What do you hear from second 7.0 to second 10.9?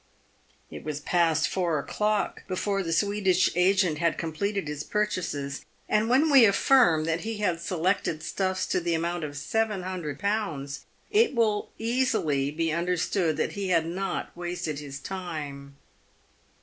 that he had selected stuffs to the amount of 700Z.,